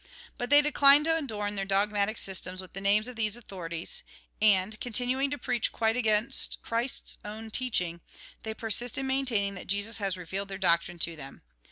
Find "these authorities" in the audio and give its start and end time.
3.15-4.01